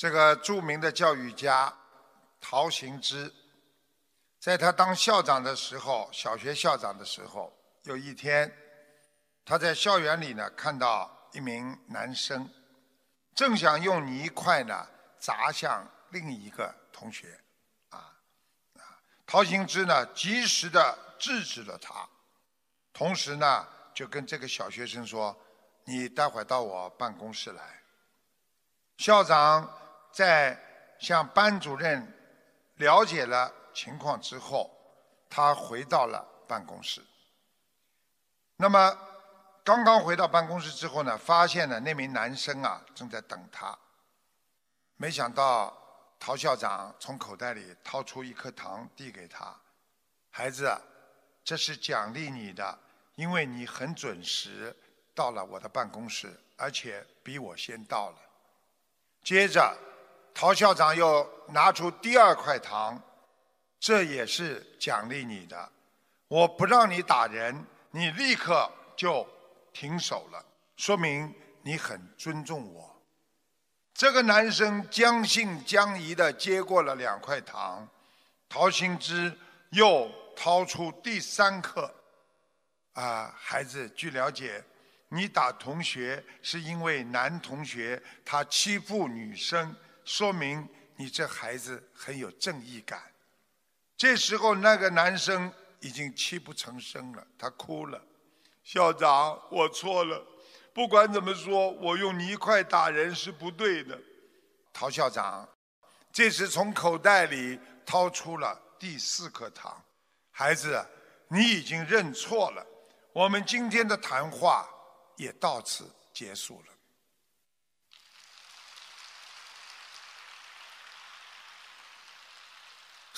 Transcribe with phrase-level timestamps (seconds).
[0.00, 1.70] 这个著名的教育家
[2.40, 3.30] 陶行知，
[4.38, 8.50] 在他当校长的时候，小学校长的时候，有一天，
[9.44, 12.50] 他在校园里呢看到一名男生，
[13.34, 14.88] 正想用泥块呢
[15.18, 17.38] 砸向另一个同学，
[17.90, 18.16] 啊
[18.78, 18.80] 啊，
[19.26, 22.08] 陶行知呢及时的制止了他，
[22.94, 25.38] 同时呢就跟这个小学生说
[25.84, 27.82] ：“你待会到我办公室来。”
[28.96, 29.70] 校长
[30.12, 30.58] 在
[30.98, 32.12] 向班主任
[32.76, 34.70] 了解了情况之后，
[35.28, 37.02] 他回到了办公室。
[38.56, 38.98] 那么，
[39.64, 43.78] 刚刚回到办公室之后呢，发现了那名男生啊正在等他。
[44.96, 45.74] 没想到
[46.18, 49.54] 陶校长从口袋里掏出一颗糖递给他
[50.30, 50.70] ：“孩子，
[51.42, 52.78] 这是奖励你的，
[53.14, 54.76] 因为你很准时
[55.14, 58.16] 到了我的办公室，而且比我先到了。”
[59.24, 59.74] 接着，
[60.34, 63.00] 陶校长又拿出第二块糖，
[63.78, 65.70] 这也是奖励你的。
[66.28, 69.26] 我不让你打人，你立刻就
[69.72, 70.44] 停手了，
[70.76, 73.02] 说明你很尊重我。
[73.92, 77.86] 这个男生将信将疑的接过了两块糖，
[78.48, 79.36] 陶行知
[79.70, 81.92] 又掏出第三颗。
[82.92, 84.64] 啊，孩子，据了解。
[85.12, 93.02] 你打同学是因为男同学他欺负女生，说明你这孩子很有正义感。
[93.96, 98.02] 这时候那个男生已经泣不成声了，他哭了。
[98.64, 100.24] 校长，我错了。
[100.72, 103.98] 不管怎么说，我用泥块打人是不对的。
[104.72, 105.48] 陶校长
[106.12, 109.82] 这时从口袋里掏出了第四颗糖。
[110.30, 110.84] 孩子，
[111.28, 112.66] 你已经认错了。
[113.12, 114.68] 我们今天的谈话。
[115.16, 116.72] 也到此结束了。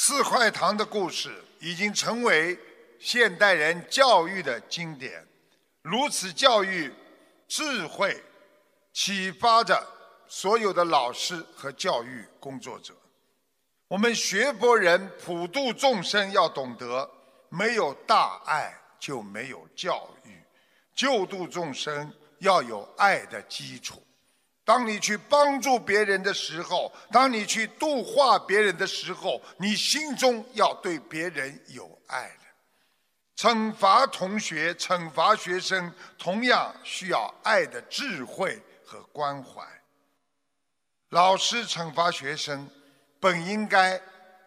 [0.00, 2.56] 四块糖的故事已经成为
[3.00, 5.26] 现代人教育的经典，
[5.82, 6.94] 如此教育
[7.48, 8.16] 智慧，
[8.92, 9.84] 启发着
[10.28, 12.94] 所有的老师和教育工作者。
[13.88, 17.10] 我们学佛人普度众生，要懂得，
[17.48, 20.40] 没有大爱就没有教育。
[20.94, 24.00] 救度众生要有爱的基础。
[24.68, 32.44] 当你去帮助别人的时候，当你去度化别人的时候，你心中要对别人有爱的。
[33.34, 39.66] 惩罚同学、惩罚学生，同样需要爱的智慧和关怀。
[41.08, 42.68] 老师惩罚学生，
[43.18, 43.98] 本应该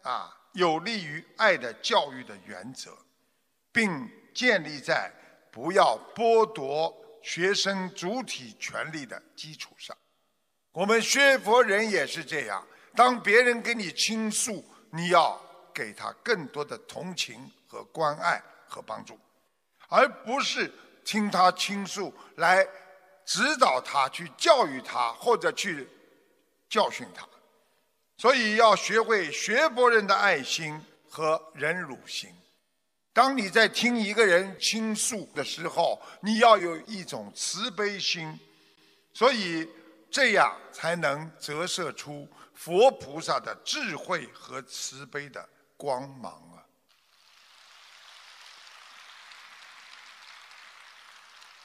[0.00, 2.96] 啊有利于爱的教育的原则，
[3.70, 5.12] 并建立在。
[5.52, 9.96] 不要剥夺学生主体权利的基础上，
[10.76, 12.62] 我们学佛人也是这样。
[12.94, 15.40] 当别人跟你倾诉，你要
[15.72, 19.18] 给他更多的同情和关爱和帮助，
[19.88, 20.70] 而不是
[21.02, 22.62] 听他倾诉来
[23.24, 25.88] 指导他、去教育他或者去
[26.68, 27.26] 教训他。
[28.18, 32.28] 所以要学会学佛人的爱心和忍辱心。
[33.14, 38.38] 当你在听一个人倾诉的时候，你要有一种慈悲心，
[39.14, 39.66] 所以
[40.16, 45.46] 这样才能折射出佛菩萨的智慧和慈悲的
[45.76, 46.64] 光芒啊！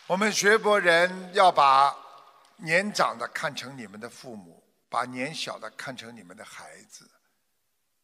[0.06, 1.96] 我们学佛人要把
[2.58, 7.10] 年长的看成你们的父母，把年小的看成你们的孩子，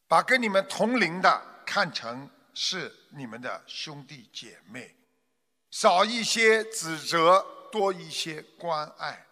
[0.06, 2.30] 把跟你们同龄的看成。
[2.54, 4.96] 是你们的兄弟姐妹，
[5.70, 9.27] 少一些指责，多一些关爱，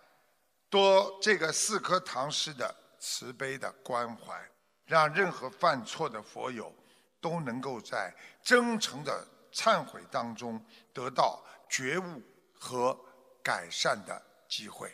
[0.68, 4.34] 多这个四颗糖似的慈悲的关怀，
[4.84, 6.74] 让任何犯错的佛友
[7.20, 12.22] 都能够在真诚的忏悔当中得到觉悟
[12.58, 12.98] 和
[13.42, 14.90] 改善的机会。